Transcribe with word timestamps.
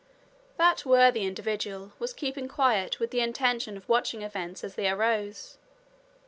That 0.57 0.83
worthy 0.83 1.27
individual 1.27 1.91
was 1.99 2.11
keeping 2.11 2.47
quiet 2.47 2.99
with 2.99 3.11
the 3.11 3.19
intention 3.19 3.77
of 3.77 3.87
watching 3.87 4.23
events 4.23 4.63
as 4.63 4.73
they 4.73 4.89
arose. 4.89 5.59